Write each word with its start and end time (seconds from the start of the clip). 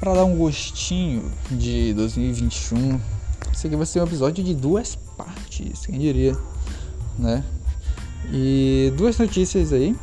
para 0.00 0.14
dar 0.14 0.24
um 0.24 0.34
gostinho 0.34 1.30
de 1.50 1.92
2021, 1.92 2.98
esse 3.52 3.66
aqui 3.66 3.76
vai 3.76 3.84
ser 3.84 4.00
um 4.00 4.04
episódio 4.04 4.42
de 4.42 4.54
duas 4.54 4.96
partes, 5.14 5.84
quem 5.84 5.98
diria, 5.98 6.34
né? 7.18 7.44
E 8.32 8.90
duas 8.96 9.18
notícias 9.18 9.74
aí. 9.74 9.94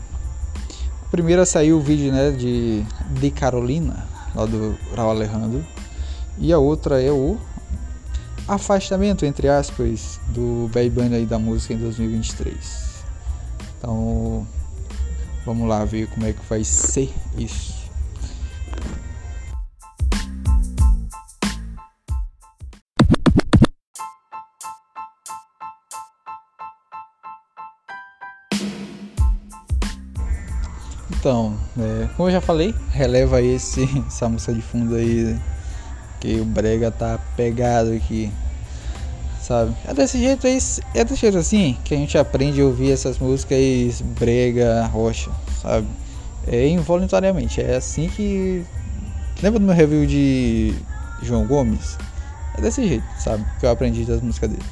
A 1.01 1.09
primeira 1.09 1.47
saiu 1.47 1.77
o 1.77 1.81
vídeo, 1.81 2.11
né, 2.11 2.29
de 2.29 2.85
De 3.19 3.31
Carolina, 3.31 4.07
lá 4.35 4.45
do 4.45 4.77
Raul 4.95 5.09
Alejandro. 5.09 5.65
E 6.37 6.53
a 6.53 6.59
outra 6.59 7.01
é 7.01 7.11
o 7.11 7.35
afastamento, 8.47 9.25
entre 9.25 9.49
aspas, 9.49 10.19
do 10.29 10.69
Bad 10.71 10.89
Bunny 10.91 11.15
aí 11.15 11.25
da 11.25 11.39
música 11.39 11.73
em 11.73 11.77
2023. 11.77 13.03
Então, 13.79 14.45
vamos 15.43 15.67
lá 15.67 15.83
ver 15.85 16.07
como 16.09 16.27
é 16.27 16.33
que 16.33 16.45
vai 16.47 16.63
ser 16.63 17.11
isso. 17.35 17.76
Então, 31.09 31.57
é, 31.79 32.07
como 32.15 32.27
eu 32.27 32.33
já 32.33 32.41
falei, 32.41 32.75
releva 32.91 33.41
esse, 33.41 33.83
essa 34.07 34.27
música 34.27 34.53
de 34.53 34.61
fundo 34.61 34.95
aí, 34.95 35.37
que 36.19 36.39
o 36.39 36.45
brega 36.45 36.91
tá 36.91 37.19
pegado 37.35 37.93
aqui, 37.93 38.31
sabe? 39.41 39.73
É 39.87 39.93
desse 39.93 40.19
jeito 40.19 40.45
aí, 40.45 40.57
é 40.93 41.03
desse 41.03 41.21
jeito 41.21 41.37
assim 41.37 41.77
que 41.85 41.93
a 41.93 41.97
gente 41.97 42.17
aprende 42.17 42.59
a 42.59 42.65
ouvir 42.65 42.91
essas 42.91 43.17
músicas 43.19 44.01
brega, 44.19 44.85
rocha, 44.87 45.31
sabe? 45.61 45.87
É 46.45 46.67
involuntariamente, 46.67 47.61
é 47.61 47.75
assim 47.75 48.09
que... 48.09 48.65
Lembra 49.41 49.59
do 49.59 49.65
meu 49.65 49.75
review 49.75 50.05
de 50.05 50.73
João 51.21 51.45
Gomes? 51.45 51.97
É 52.57 52.61
desse 52.61 52.85
jeito, 52.87 53.05
sabe? 53.19 53.45
Que 53.59 53.65
eu 53.65 53.69
aprendi 53.69 54.03
das 54.03 54.21
músicas 54.21 54.49
dele. 54.49 54.65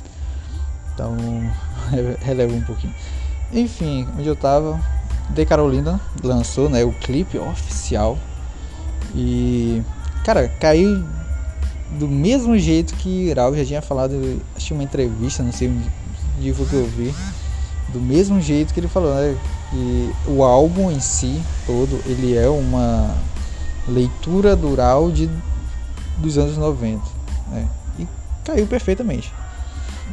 Então, 0.93 1.15
releva 2.23 2.53
um 2.53 2.61
pouquinho. 2.61 2.93
Enfim, 3.53 4.07
onde 4.17 4.27
eu 4.27 4.35
tava, 4.35 4.81
The 5.33 5.45
Carolina 5.45 5.99
lançou 6.23 6.69
né, 6.69 6.83
o 6.83 6.91
clipe 6.91 7.37
oficial 7.37 8.17
e 9.13 9.81
cara, 10.23 10.49
caiu 10.59 11.03
do 11.91 12.07
mesmo 12.07 12.57
jeito 12.57 12.93
que 12.95 13.31
Raul 13.33 13.55
já 13.55 13.65
tinha 13.65 13.81
falado, 13.81 14.41
acho 14.55 14.73
uma 14.73 14.83
entrevista, 14.83 15.43
não 15.43 15.51
sei 15.51 15.69
onde 16.37 16.53
foi 16.53 16.65
que 16.65 16.73
eu 16.73 16.85
vi, 16.85 17.13
do 17.89 17.99
mesmo 17.99 18.41
jeito 18.41 18.73
que 18.73 18.79
ele 18.79 18.87
falou, 18.87 19.13
né, 19.13 19.37
que 19.69 20.11
o 20.27 20.43
álbum 20.43 20.91
em 20.91 20.99
si 20.99 21.41
todo, 21.65 22.01
ele 22.05 22.35
é 22.35 22.49
uma 22.49 23.15
leitura 23.87 24.55
do 24.55 24.75
Raul 24.75 25.11
de, 25.11 25.29
dos 26.17 26.37
anos 26.37 26.57
90, 26.57 27.01
né, 27.51 27.67
e 27.99 28.07
caiu 28.43 28.67
perfeitamente. 28.67 29.31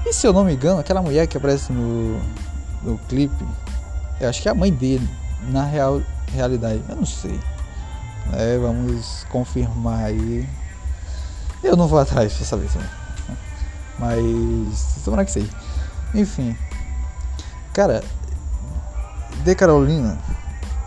E 0.06 0.12
se 0.12 0.26
eu 0.26 0.32
não 0.32 0.44
me 0.44 0.52
engano, 0.52 0.80
aquela 0.80 1.02
mulher 1.02 1.26
que 1.26 1.36
aparece 1.36 1.72
no, 1.72 2.20
no 2.82 2.98
clipe, 3.08 3.44
eu 4.22 4.28
acho 4.28 4.40
que 4.40 4.48
é 4.48 4.52
a 4.52 4.54
mãe 4.54 4.72
dele, 4.72 5.08
na 5.48 5.64
real, 5.64 6.00
realidade. 6.28 6.80
Eu 6.88 6.96
não 6.96 7.04
sei. 7.04 7.38
É, 8.32 8.56
vamos 8.56 9.26
confirmar 9.30 10.04
aí. 10.04 10.48
Eu 11.62 11.76
não 11.76 11.88
vou 11.88 11.98
atrás 11.98 12.32
pra 12.32 12.46
saber 12.46 12.68
também. 12.68 12.88
Mas. 13.98 15.02
Tomara 15.04 15.24
que 15.24 15.32
seja. 15.32 15.50
Enfim. 16.14 16.56
Cara, 17.72 18.04
De 19.44 19.54
Carolina 19.54 20.18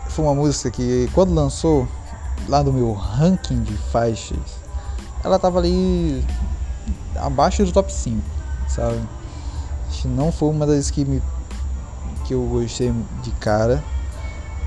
foi 0.08 0.24
uma 0.24 0.34
música 0.34 0.70
que 0.70 1.10
quando 1.12 1.34
lançou 1.34 1.86
lá 2.48 2.62
no 2.62 2.72
meu 2.72 2.92
ranking 2.94 3.62
de 3.62 3.76
faixas, 3.76 4.38
ela 5.22 5.38
tava 5.38 5.58
ali 5.58 6.24
abaixo 7.16 7.64
do 7.64 7.72
top 7.72 7.92
5, 7.92 8.22
sabe? 8.68 9.00
Não 10.04 10.30
foi 10.30 10.48
uma 10.50 10.66
das 10.66 10.90
que 10.90 11.04
me 11.04 11.20
que 12.26 12.34
eu 12.34 12.42
gostei 12.42 12.92
de 13.22 13.30
cara, 13.32 13.82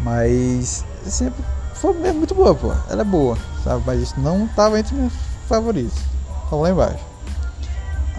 mas 0.02 0.86
sempre 1.04 1.44
foi 1.74 1.94
muito 1.94 2.34
boa, 2.34 2.56
pô. 2.56 2.72
Ela 2.90 3.02
é 3.02 3.06
boa, 3.06 3.38
sabe? 3.64 3.84
Mas 3.86 4.16
não 4.16 4.48
tava 4.48 4.80
entre 4.80 4.96
meus 4.96 5.14
favoritos. 5.48 5.98
Vamos 6.50 6.64
lá 6.64 6.72
embaixo. 6.72 7.04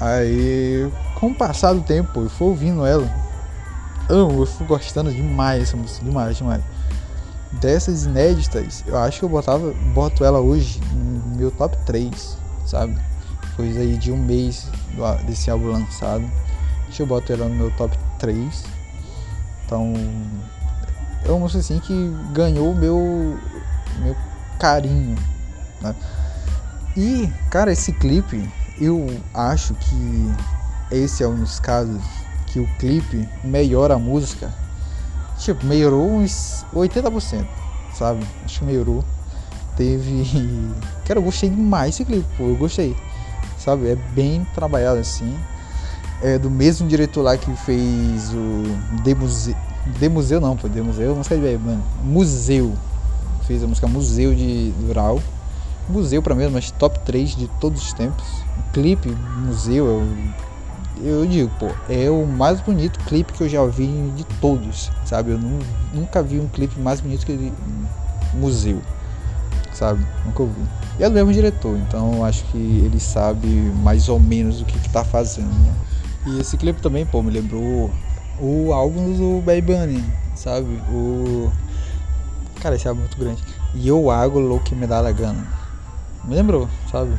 Aí, 0.01 0.91
com 1.19 1.29
o 1.29 1.35
passar 1.35 1.73
do 1.73 1.83
tempo, 1.83 2.21
eu 2.21 2.31
fui 2.31 2.49
ouvindo 2.49 2.87
ela. 2.87 3.09
Eu, 4.09 4.31
eu 4.31 4.47
fui 4.47 4.67
gostando 4.67 5.13
demais 5.13 5.61
dessa 5.61 5.77
música, 5.77 6.05
demais, 6.05 6.37
demais. 6.37 6.63
Dessas 7.53 8.05
inéditas, 8.05 8.85
eu 8.87 8.97
acho 8.97 9.21
que 9.21 9.25
eu 9.25 9.29
botava, 9.29 9.73
boto 9.93 10.25
ela 10.25 10.41
hoje 10.41 10.81
no 10.93 11.37
meu 11.37 11.51
top 11.51 11.77
3, 11.85 12.37
sabe? 12.65 12.97
Coisa 13.57 13.81
aí 13.81 13.97
de 13.97 14.13
um 14.13 14.17
mês 14.17 14.69
desse 15.27 15.51
álbum 15.51 15.73
lançado. 15.73 16.25
Deixa 16.87 17.03
eu 17.03 17.07
botar 17.07 17.35
ela 17.35 17.49
no 17.49 17.55
meu 17.55 17.71
top 17.73 17.97
3 18.19 18.80
então, 19.71 19.95
é 21.25 21.31
uma 21.31 21.39
música 21.39 21.61
assim 21.61 21.79
que 21.79 22.13
ganhou 22.33 22.75
meu 22.75 23.39
meu 24.01 24.17
carinho, 24.59 25.17
né? 25.81 25.95
E, 26.97 27.33
cara, 27.53 27.71
esse 27.71 27.93
clipe, 27.93 28.51
eu 28.81 29.07
acho 29.33 29.75
que 29.75 30.35
esse 30.91 31.23
é 31.23 31.29
um 31.29 31.37
dos 31.37 31.61
casos 31.61 32.03
que 32.49 32.59
o 32.59 32.67
clipe 32.79 33.29
melhora 33.45 33.95
a 33.95 33.99
música. 33.99 34.53
Tipo, 35.39 35.65
melhorou 35.65 36.17
uns 36.17 36.67
80%, 36.75 37.47
sabe? 37.95 38.27
Acho 38.45 38.59
que 38.59 38.65
melhorou. 38.65 39.05
Teve. 39.77 40.27
Cara, 41.07 41.21
eu 41.21 41.23
gostei 41.23 41.49
demais 41.49 41.93
desse 41.93 42.05
clipe, 42.05 42.27
pô. 42.37 42.49
Eu 42.49 42.57
gostei. 42.57 42.97
Sabe? 43.57 43.91
É 43.91 43.95
bem 43.95 44.45
trabalhado 44.53 44.99
assim 44.99 45.39
é 46.23 46.39
do 46.39 46.51
mesmo 46.51 46.87
diretor 46.87 47.23
lá 47.23 47.37
que 47.37 47.51
fez 47.65 48.33
o 48.35 49.03
The 49.03 49.15
Museu. 49.15 49.57
The 49.99 50.09
Museu 50.09 50.41
não, 50.41 50.57
pô, 50.57 50.69
The 50.69 50.83
Museu, 50.83 51.17
música 51.17 51.37
de 51.37 51.59
mano. 51.59 51.83
Museu. 52.03 52.75
Fez 53.47 53.63
a 53.65 53.67
música 53.67 53.87
Museu 53.87 54.35
de 54.35 54.73
Dural. 54.81 55.21
Museu 55.89 56.23
pra 56.23 56.35
mim, 56.35 56.45
é 56.45 56.49
mas 56.49 56.71
top 56.71 56.99
3 57.01 57.37
de 57.37 57.49
todos 57.61 57.83
os 57.83 57.93
tempos. 57.93 58.25
O 58.59 58.73
clipe, 58.73 59.09
museu, 59.45 59.87
eu, 59.87 60.07
eu 61.03 61.27
digo, 61.27 61.51
pô, 61.59 61.67
é 61.89 62.09
o 62.09 62.25
mais 62.27 62.61
bonito 62.61 63.01
clipe 63.01 63.33
que 63.33 63.43
eu 63.43 63.49
já 63.49 63.65
vi 63.67 63.89
de 64.15 64.25
todos, 64.41 64.91
sabe? 65.05 65.33
Eu 65.33 65.39
não, 65.39 65.59
nunca 65.93 66.23
vi 66.23 66.39
um 66.39 66.47
clipe 66.47 66.79
mais 66.79 67.01
bonito 67.01 67.27
que 67.27 67.33
ele, 67.33 67.53
Museu, 68.35 68.81
sabe? 69.73 70.07
Nunca 70.25 70.43
ouvi. 70.43 70.63
E 70.99 71.03
é 71.03 71.09
do 71.09 71.15
mesmo 71.15 71.33
diretor, 71.33 71.77
então 71.79 72.25
acho 72.25 72.45
que 72.45 72.59
ele 72.59 73.01
sabe 73.01 73.49
mais 73.83 74.09
ou 74.09 74.21
menos 74.21 74.61
o 74.61 74.65
que, 74.65 74.79
que 74.79 74.89
tá 74.91 75.03
fazendo, 75.03 75.49
né? 75.49 75.73
E 76.27 76.41
esse 76.41 76.57
clipe 76.57 76.83
também, 76.83 77.07
pô, 77.07 77.23
me 77.23 77.31
lembrou 77.31 77.91
o 78.39 78.73
álbum 78.73 79.13
do 79.13 79.43
Bad 79.43 79.61
Bunny, 79.63 80.05
sabe? 80.35 80.81
O. 80.93 81.51
Cara, 82.61 82.77
esse 82.77 82.87
álbum 82.87 83.01
é 83.01 83.05
muito 83.05 83.19
grande. 83.19 83.43
E 83.75 83.89
eu 83.89 84.11
hago 84.11 84.39
lo 84.39 84.61
que 84.61 84.75
me 84.75 84.87
dá 84.87 84.99
a 84.99 85.13
gana. 85.13 85.47
Me 86.25 86.35
lembrou, 86.35 86.69
sabe? 86.91 87.13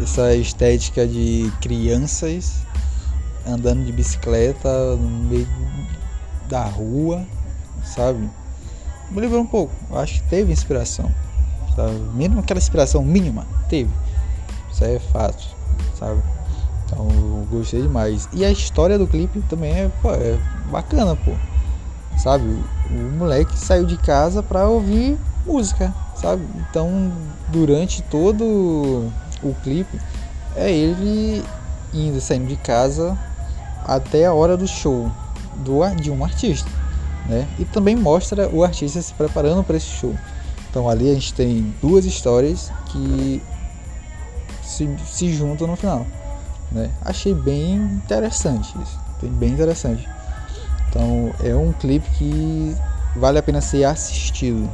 Essa 0.00 0.34
estética 0.34 1.06
de 1.06 1.52
crianças 1.60 2.66
andando 3.46 3.84
de 3.84 3.92
bicicleta 3.92 4.96
no 4.96 5.08
meio 5.08 5.48
da 6.48 6.64
rua, 6.64 7.24
sabe? 7.84 8.28
Me 9.10 9.20
lembrou 9.20 9.42
um 9.42 9.46
pouco. 9.46 9.72
Eu 9.90 9.98
acho 9.98 10.14
que 10.22 10.28
teve 10.28 10.52
inspiração, 10.52 11.10
sabe? 11.74 11.94
Mesmo 12.14 12.40
aquela 12.40 12.58
inspiração 12.58 13.02
mínima, 13.04 13.46
teve. 13.68 13.90
Isso 14.72 14.84
aí 14.84 14.96
é 14.96 14.98
fato, 14.98 15.44
sabe? 15.98 16.22
Então 16.86 17.06
gostei 17.50 17.82
demais. 17.82 18.28
E 18.32 18.44
a 18.44 18.50
história 18.50 18.98
do 18.98 19.06
clipe 19.06 19.40
também 19.42 19.72
é, 19.72 19.90
pô, 20.00 20.10
é 20.12 20.38
bacana, 20.70 21.16
pô. 21.16 21.32
Sabe? 22.16 22.44
O 22.90 23.18
moleque 23.18 23.58
saiu 23.58 23.84
de 23.84 23.96
casa 23.96 24.42
pra 24.42 24.68
ouvir 24.68 25.18
música, 25.44 25.92
sabe? 26.14 26.46
Então 26.70 27.12
durante 27.48 28.02
todo 28.02 29.10
o 29.42 29.54
clipe 29.62 30.00
é 30.54 30.70
ele 30.70 31.44
indo 31.92 32.20
saindo 32.20 32.46
de 32.46 32.56
casa 32.56 33.16
até 33.84 34.26
a 34.26 34.32
hora 34.32 34.56
do 34.56 34.66
show 34.66 35.10
do, 35.56 35.86
de 35.94 36.10
um 36.10 36.24
artista, 36.24 36.68
né? 37.26 37.46
E 37.58 37.64
também 37.64 37.94
mostra 37.94 38.48
o 38.48 38.64
artista 38.64 39.00
se 39.00 39.12
preparando 39.14 39.62
para 39.62 39.76
esse 39.76 39.86
show. 39.86 40.14
Então 40.70 40.88
ali 40.88 41.10
a 41.10 41.14
gente 41.14 41.32
tem 41.34 41.74
duas 41.80 42.04
histórias 42.04 42.72
que 42.86 43.42
se, 44.62 44.88
se 45.06 45.32
juntam 45.32 45.66
no 45.66 45.76
final. 45.76 46.06
Né? 46.76 46.90
Achei 47.02 47.32
bem 47.32 47.76
interessante 47.76 48.74
isso, 48.82 49.00
bem 49.22 49.50
interessante. 49.50 50.06
Então 50.88 51.32
é 51.42 51.56
um 51.56 51.72
clipe 51.72 52.06
que 52.10 52.76
vale 53.16 53.38
a 53.38 53.42
pena 53.42 53.62
ser 53.62 53.84
assistido 53.84 54.68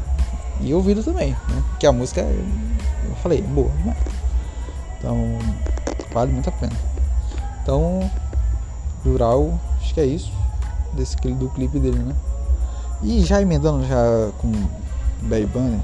e 0.60 0.74
ouvido 0.74 1.04
também, 1.04 1.30
né? 1.30 1.62
Porque 1.70 1.86
a 1.86 1.92
música, 1.92 2.20
eu 2.20 3.14
falei, 3.22 3.38
é 3.38 3.42
boa, 3.42 3.70
né? 3.84 3.96
Então 4.98 5.38
vale 6.12 6.32
muito 6.32 6.48
a 6.48 6.52
pena. 6.52 6.72
Então, 7.62 8.10
Dural, 9.04 9.60
acho 9.80 9.94
que 9.94 10.00
é 10.00 10.06
isso 10.06 10.32
desse 10.94 11.16
do 11.16 11.48
clipe 11.50 11.78
dele, 11.78 12.00
né? 12.00 12.16
E 13.00 13.24
já 13.24 13.40
emendando 13.40 13.86
já 13.86 14.30
com 14.38 14.50
Bad 15.22 15.46
Bunny 15.46 15.80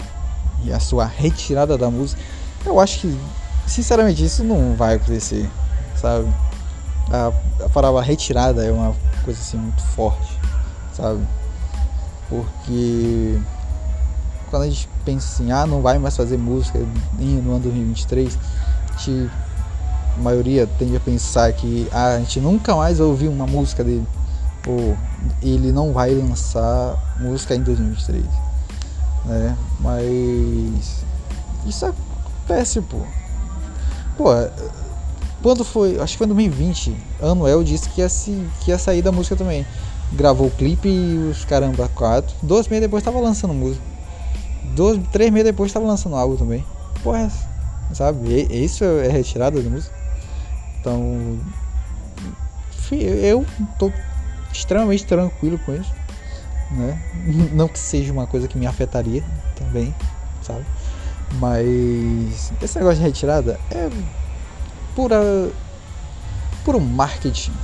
e 0.65 0.73
a 0.73 0.81
sua 0.81 1.05
retirada 1.05 1.79
da 1.79 1.89
música, 1.89 2.21
Eu 2.67 2.81
acho 2.81 3.01
que, 3.01 3.19
sinceramente, 3.67 4.25
isso 4.25 4.43
não 4.43 4.75
vai 4.75 4.97
acontecer, 4.97 5.49
sabe? 6.01 6.29
A, 7.11 7.33
a 7.65 7.69
palavra 7.69 8.03
retirada 8.03 8.65
é 8.65 8.71
uma 8.71 8.95
coisa 9.25 9.41
assim 9.41 9.57
muito 9.57 9.83
forte, 9.83 10.39
sabe? 10.95 11.27
Porque 12.29 13.39
quando 14.51 14.63
a 14.63 14.69
gente 14.69 14.89
pensa 15.05 15.27
assim, 15.27 15.53
ah, 15.53 15.67
não 15.67 15.81
vai 15.81 15.99
mais 15.99 16.17
fazer 16.17 16.37
música 16.37 16.79
no 17.19 17.53
ano 17.53 17.61
2023, 17.61 18.39
a, 18.95 18.99
gente, 18.99 19.31
a 20.17 20.21
maioria 20.21 20.67
tende 20.79 20.97
a 20.97 21.01
pensar 21.01 21.53
que 21.53 21.89
ah, 21.93 22.15
a 22.15 22.19
gente 22.19 22.41
nunca 22.41 22.75
mais 22.75 22.99
vai 22.99 23.07
ouvir 23.07 23.29
uma 23.29 23.47
música 23.47 23.83
dele, 23.83 24.07
ou 24.67 24.97
ele 25.43 25.73
não 25.73 25.93
vai 25.93 26.15
lançar 26.15 26.97
música 27.21 27.55
em 27.55 27.63
2023, 27.63 28.25
né? 29.25 29.57
Mas 29.81 31.05
isso 31.67 31.87
acontece, 31.87 32.81
pô. 32.83 32.99
Pô, 34.17 34.33
quando 35.43 35.65
foi, 35.65 35.99
acho 36.01 36.13
que 36.15 36.19
foi 36.19 36.27
em 36.27 36.35
2020, 36.35 36.97
Anuel 37.23 37.63
disse 37.63 37.89
que 37.91 38.01
ia, 38.01 38.09
se, 38.09 38.49
que 38.61 38.71
ia 38.71 38.79
sair 38.79 39.03
da 39.03 39.13
música 39.13 39.37
também. 39.37 39.65
Gravou 40.13 40.49
o 40.49 40.51
clipe 40.51 40.89
e 40.89 41.29
os 41.31 41.45
caramba 41.45 41.89
quatro. 41.95 42.35
Dois 42.43 42.67
meses 42.69 42.83
depois 42.83 43.03
tava 43.03 43.21
lançando 43.21 43.55
música. 43.55 43.83
Dois, 44.75 45.01
três 45.13 45.31
meses 45.31 45.47
depois 45.47 45.73
tava 45.73 45.87
lançando 45.87 46.17
algo 46.17 46.37
também. 46.37 46.65
Porra, 47.03 47.31
sabe? 47.93 48.47
E, 48.51 48.65
isso 48.65 48.83
é 48.85 49.09
retirada 49.09 49.61
da 49.61 49.71
música. 49.71 49.95
Então. 50.81 51.39
Eu 52.91 53.45
tô 53.79 53.93
extremamente 54.53 55.05
tranquilo 55.05 55.59
com 55.59 55.75
isso. 55.75 55.93
Né? 56.71 56.99
Não 57.53 57.69
que 57.69 57.79
seja 57.79 58.13
uma 58.13 58.27
coisa 58.27 58.49
que 58.49 58.59
me 58.59 58.67
afetaria 58.67 59.23
também, 59.57 59.95
sabe? 60.43 60.65
Mas 61.35 62.51
esse 62.63 62.79
negócio 62.79 62.99
de 62.99 63.05
retirada 63.05 63.61
é 63.71 63.91
pura 64.99 65.49
puro 66.65 66.81
marketing 66.81 67.55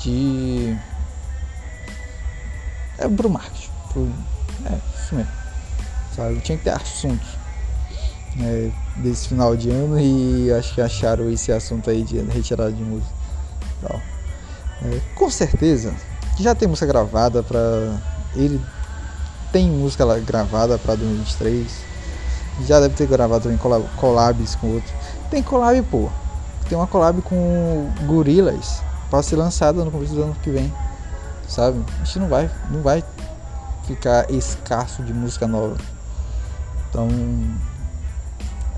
de 0.00 0.76
é 2.98 3.06
puro 3.06 3.30
marketing 3.30 3.70
puro, 3.92 4.12
é 4.66 4.76
isso 4.98 5.14
mesmo. 5.14 5.30
Sabe 6.16 6.40
tinha 6.40 6.58
que 6.58 6.64
ter 6.64 6.70
assuntos 6.70 7.28
né, 8.34 8.72
desse 8.96 9.28
final 9.28 9.56
de 9.56 9.70
ano 9.70 10.00
e 10.00 10.52
acho 10.52 10.74
que 10.74 10.80
acharam 10.80 11.30
esse 11.30 11.52
assunto 11.52 11.88
aí 11.88 12.02
de 12.02 12.18
retirada 12.22 12.72
de 12.72 12.82
música 12.82 13.14
Tal. 13.80 14.00
É, 14.84 15.00
com 15.14 15.30
certeza 15.30 15.94
já 16.40 16.56
tem 16.56 16.66
música 16.66 16.86
gravada 16.86 17.44
para 17.44 18.00
ele 18.34 18.60
tem 19.52 19.70
música 19.70 20.04
gravada 20.18 20.76
para 20.76 20.96
2023 20.96 21.68
já 22.66 22.80
deve 22.80 22.96
ter 22.96 23.06
gravado 23.06 23.44
também 23.44 23.58
collabs 23.96 24.56
com 24.56 24.72
outros 24.72 24.92
tem 25.30 25.40
collab 25.40 25.80
pô 25.82 26.10
tem 26.72 26.78
uma 26.78 26.86
collab 26.86 27.20
com 27.20 27.86
Gorillaz 28.06 28.82
para 29.10 29.22
ser 29.22 29.36
lançada 29.36 29.84
no 29.84 29.90
começo 29.90 30.14
do 30.14 30.22
ano 30.22 30.34
que 30.42 30.48
vem. 30.48 30.72
Sabe? 31.46 31.84
A 32.00 32.04
gente 32.04 32.20
não 32.20 32.28
vai, 32.28 32.50
não 32.70 32.80
vai 32.80 33.04
ficar 33.84 34.30
escasso 34.30 35.02
de 35.02 35.12
música 35.12 35.46
nova. 35.46 35.76
Então 36.88 37.08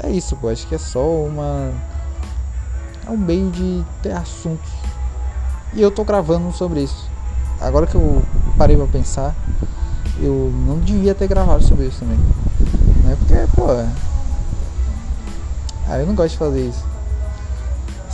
é 0.03 0.11
isso, 0.11 0.35
pô. 0.35 0.49
Acho 0.49 0.67
que 0.67 0.75
é 0.75 0.79
só 0.79 1.07
uma. 1.07 1.71
É 3.07 3.11
um 3.11 3.17
meio 3.17 3.49
de 3.53 3.85
ter 4.03 4.11
assuntos. 4.11 4.73
E 5.73 5.81
eu 5.81 5.93
tô 5.93 6.03
gravando 6.03 6.51
sobre 6.51 6.81
isso. 6.83 7.09
Agora 7.61 7.87
que 7.87 7.95
eu 7.95 8.25
parei 8.59 8.77
pra 8.77 8.89
pensar, 8.89 9.37
eu 10.21 10.53
não 10.67 10.81
devia 10.81 11.15
ter 11.15 11.29
gravado 11.29 11.63
sobre 11.63 11.87
isso 11.87 12.01
também. 12.01 12.19
Né? 13.05 13.17
Porque, 13.21 13.35
pô. 13.55 13.67
Ah, 15.89 15.99
eu 16.01 16.07
não 16.09 16.17
gosto 16.17 16.33
de 16.33 16.39
fazer 16.39 16.69
isso 16.71 16.94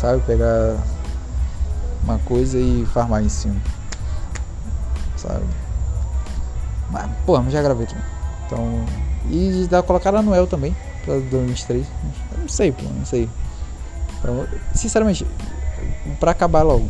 sabe? 0.01 0.23
Pegar 0.23 0.77
uma 2.03 2.19
coisa 2.21 2.59
e 2.59 2.87
farmar 2.87 3.23
em 3.23 3.29
cima, 3.29 3.57
sabe? 5.17 5.45
Mas, 6.91 7.11
pô, 7.27 7.41
já 7.51 7.63
gravei 7.63 7.87
também. 7.87 8.05
Então, 8.47 8.85
e 9.31 9.67
dá 9.69 9.83
colocar 9.83 10.15
a 10.15 10.23
Noel 10.23 10.47
também, 10.47 10.75
pra 11.05 11.15
2023. 11.15 11.87
Eu 12.33 12.39
não 12.41 12.49
sei, 12.49 12.73
pô, 12.73 12.83
não 12.83 13.05
sei. 13.05 13.29
Então, 14.19 14.47
sinceramente, 14.75 15.27
pra 16.19 16.31
acabar 16.31 16.63
logo, 16.63 16.89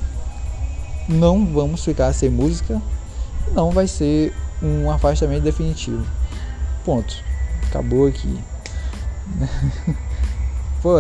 não 1.09 1.45
vamos 1.45 1.85
ficar 1.85 2.13
sem 2.13 2.31
música, 2.31 2.81
não 3.53 3.73
vai 3.73 3.87
ser 3.89 4.33
um 4.63 4.91
afastamento 4.91 5.43
definitivo. 5.43 6.07
Ponto. 6.85 7.15
Acabou 7.69 8.07
aqui. 8.07 8.39
pô, 10.83 10.97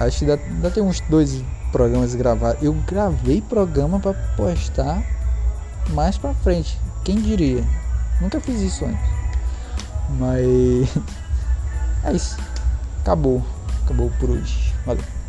Acho 0.00 0.24
que 0.24 0.30
ainda, 0.30 0.70
tem 0.70 0.82
uns 0.82 1.00
dois 1.00 1.44
programas 1.70 2.14
gravados. 2.14 2.62
Eu 2.62 2.72
gravei 2.72 3.42
programa 3.42 4.00
para 4.00 4.14
postar 4.34 5.02
mais 5.90 6.16
pra 6.16 6.32
frente. 6.32 6.78
Quem 7.04 7.20
diria? 7.20 7.62
Nunca 8.18 8.40
fiz 8.40 8.62
isso 8.62 8.86
antes. 8.86 9.10
Mas 10.18 10.96
é 12.02 12.12
isso. 12.14 12.38
Acabou. 13.02 13.44
Acabou 13.84 14.10
por 14.18 14.30
hoje. 14.30 14.74
Valeu. 14.86 15.19